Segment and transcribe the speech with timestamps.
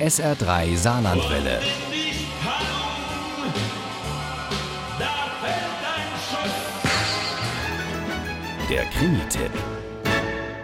[0.00, 1.60] SR3 Saarlandwelle.
[8.70, 9.50] Der Krimi-Tipp.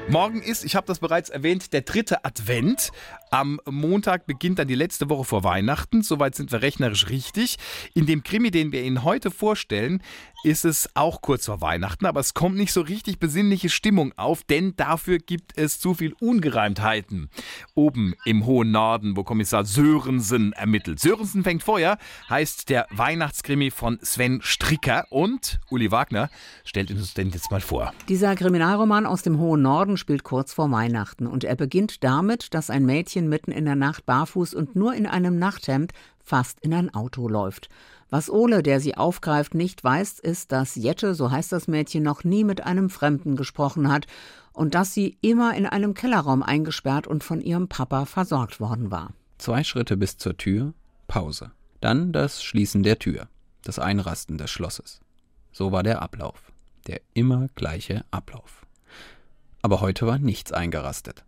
[0.08, 2.92] Morgen ist, ich habe das bereits erwähnt, der dritte Advent.
[3.30, 6.02] Am Montag beginnt dann die letzte Woche vor Weihnachten.
[6.02, 7.56] Soweit sind wir rechnerisch richtig.
[7.94, 10.02] In dem Krimi, den wir Ihnen heute vorstellen,
[10.44, 14.44] ist es auch kurz vor Weihnachten, aber es kommt nicht so richtig besinnliche Stimmung auf,
[14.44, 17.30] denn dafür gibt es zu viel Ungereimtheiten.
[17.74, 21.00] Oben im hohen Norden, wo Kommissar Sörensen ermittelt.
[21.00, 21.98] Sörensen fängt Feuer,
[22.30, 26.30] heißt der Weihnachtskrimi von Sven Stricker und Uli Wagner
[26.64, 27.92] stellt uns den jetzt mal vor.
[28.08, 32.70] Dieser Kriminalroman aus dem hohen Norden spielt kurz vor Weihnachten und er beginnt damit, dass
[32.70, 36.92] ein Mädchen mitten in der Nacht barfuß und nur in einem Nachthemd fast in ein
[36.92, 37.68] Auto läuft.
[38.10, 42.22] Was Ole, der sie aufgreift, nicht weiß, ist, dass Jette, so heißt das Mädchen, noch
[42.22, 44.06] nie mit einem Fremden gesprochen hat
[44.52, 49.12] und dass sie immer in einem Kellerraum eingesperrt und von ihrem Papa versorgt worden war.
[49.38, 50.72] Zwei Schritte bis zur Tür,
[51.08, 51.50] Pause.
[51.80, 53.28] Dann das Schließen der Tür,
[53.62, 55.00] das Einrasten des Schlosses.
[55.52, 56.52] So war der Ablauf,
[56.86, 58.66] der immer gleiche Ablauf.
[59.62, 61.24] Aber heute war nichts eingerastet.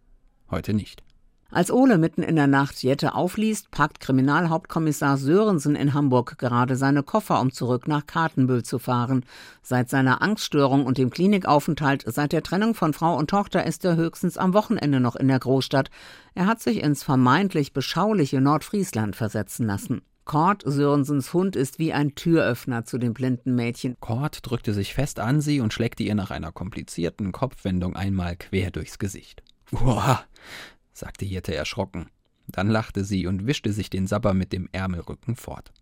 [0.51, 1.03] Heute nicht.
[1.51, 7.03] Als Ole mitten in der Nacht Jette aufliest, packt Kriminalhauptkommissar Sörensen in Hamburg gerade seine
[7.03, 9.25] Koffer, um zurück nach Kartenbüll zu fahren.
[9.63, 13.97] Seit seiner Angststörung und dem Klinikaufenthalt, seit der Trennung von Frau und Tochter ist er
[13.97, 15.91] höchstens am Wochenende noch in der Großstadt.
[16.35, 20.03] Er hat sich ins vermeintlich beschauliche Nordfriesland versetzen lassen.
[20.27, 23.97] Kord, Sörensens Hund, ist wie ein Türöffner zu dem blinden Mädchen.
[24.01, 28.71] Kord drückte sich fest an sie und schleckte ihr nach einer komplizierten Kopfwendung einmal quer
[28.71, 29.43] durchs Gesicht.
[29.73, 30.21] Uah,
[30.99, 32.11] sagte Jette erschrocken.
[32.47, 35.73] Dann lachte sie und wischte sich den Sabber mit dem Ärmelrücken fort.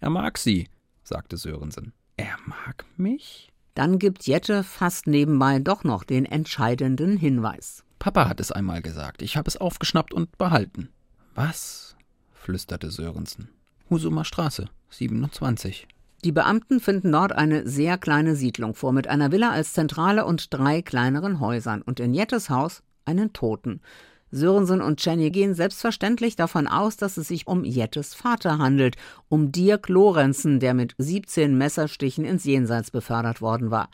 [0.00, 0.68] Er mag sie,
[1.02, 1.92] sagte Sörensen.
[2.16, 3.50] Er mag mich?
[3.74, 7.84] Dann gibt Jette fast nebenbei doch noch den entscheidenden Hinweis.
[7.98, 9.22] Papa hat es einmal gesagt.
[9.22, 10.90] Ich habe es aufgeschnappt und behalten.
[11.34, 11.96] Was?
[12.32, 13.48] flüsterte Sörensen.
[13.90, 15.88] Husumer Straße, 27.
[16.22, 20.52] Die Beamten finden dort eine sehr kleine Siedlung vor, mit einer Villa als Zentrale und
[20.54, 23.80] drei kleineren Häusern und in Jettes Haus einen Toten.
[24.34, 28.96] Sörensen und Jenny gehen selbstverständlich davon aus, dass es sich um Jettes Vater handelt,
[29.28, 33.88] um Dirk Lorenzen, der mit 17 Messerstichen ins Jenseits befördert worden war.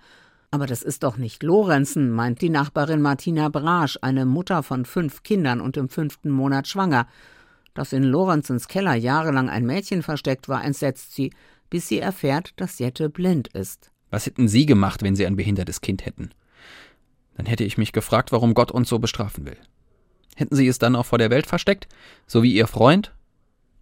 [0.51, 5.23] Aber das ist doch nicht Lorenzen, meint die Nachbarin Martina Brasch, eine Mutter von fünf
[5.23, 7.07] Kindern und im fünften Monat schwanger.
[7.75, 11.33] Dass in Lorenzens Keller jahrelang ein Mädchen versteckt war, entsetzt sie,
[11.69, 13.93] bis sie erfährt, dass Jette blind ist.
[14.09, 16.31] Was hätten Sie gemacht, wenn Sie ein behindertes Kind hätten?
[17.37, 19.59] Dann hätte ich mich gefragt, warum Gott uns so bestrafen will.
[20.41, 21.87] Hätten sie es dann auch vor der Welt versteckt,
[22.27, 23.13] so wie ihr Freund?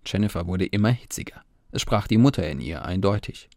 [0.04, 1.44] Jennifer wurde immer hitziger.
[1.70, 3.48] Es sprach die Mutter in ihr eindeutig.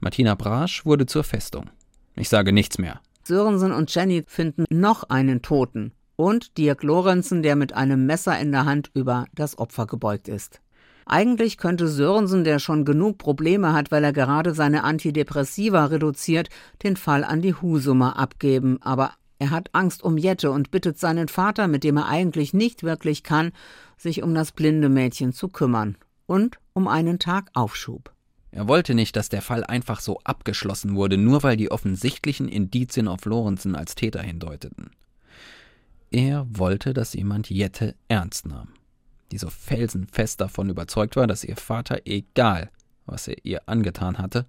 [0.00, 1.70] Martina Brasch wurde zur Festung.
[2.16, 3.00] Ich sage nichts mehr.
[3.22, 8.50] Sörensen und Jenny finden noch einen Toten und Dirk Lorenzen, der mit einem Messer in
[8.50, 10.60] der Hand über das Opfer gebeugt ist.
[11.06, 16.48] Eigentlich könnte Sörensen, der schon genug Probleme hat, weil er gerade seine Antidepressiva reduziert,
[16.82, 21.28] den Fall an die Husumer abgeben, aber er hat Angst um Jette und bittet seinen
[21.28, 23.52] Vater, mit dem er eigentlich nicht wirklich kann,
[23.96, 25.96] sich um das blinde Mädchen zu kümmern
[26.26, 28.12] und um einen Tag Aufschub.
[28.50, 33.08] Er wollte nicht, dass der Fall einfach so abgeschlossen wurde, nur weil die offensichtlichen Indizien
[33.08, 34.90] auf Lorenzen als Täter hindeuteten.
[36.10, 38.68] Er wollte, dass jemand Jette ernst nahm,
[39.32, 42.70] die so felsenfest davon überzeugt war, dass ihr Vater, egal
[43.06, 44.44] was er ihr angetan hatte,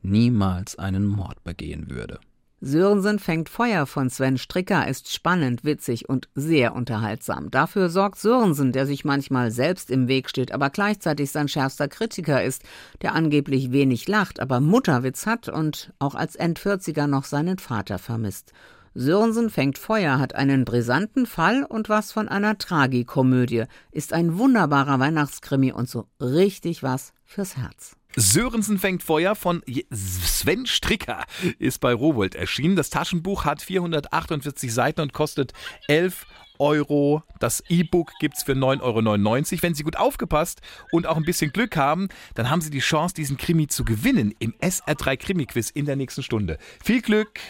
[0.00, 2.20] niemals einen Mord begehen würde.
[2.62, 7.50] Sörensen fängt Feuer von Sven Stricker ist spannend, witzig und sehr unterhaltsam.
[7.50, 12.44] Dafür sorgt Sörensen, der sich manchmal selbst im Weg steht, aber gleichzeitig sein schärfster Kritiker
[12.44, 12.62] ist,
[13.00, 18.52] der angeblich wenig lacht, aber Mutterwitz hat und auch als Endvierziger noch seinen Vater vermisst.
[18.92, 24.98] Sörensen fängt Feuer, hat einen brisanten Fall und was von einer Tragikomödie, ist ein wunderbarer
[24.98, 27.96] Weihnachtskrimi und so richtig was fürs Herz.
[28.16, 31.24] Sörensen fängt Feuer von Sven Stricker
[31.58, 32.76] ist bei Rowold erschienen.
[32.76, 35.52] Das Taschenbuch hat 448 Seiten und kostet
[35.88, 36.26] 11
[36.58, 37.22] Euro.
[37.38, 39.62] Das E-Book gibt es für 9,99 Euro.
[39.62, 40.60] Wenn Sie gut aufgepasst
[40.92, 44.34] und auch ein bisschen Glück haben, dann haben Sie die Chance, diesen Krimi zu gewinnen
[44.38, 46.58] im SR3 Krimi-Quiz in der nächsten Stunde.
[46.84, 47.40] Viel Glück!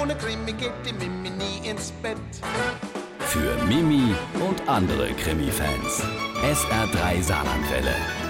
[0.00, 2.16] Ohne Krimi geht die Mimi nie ins Bett.
[3.20, 6.02] Für Mimi und andere Krimi-Fans.
[6.42, 8.29] SR3 Saarlandwelle.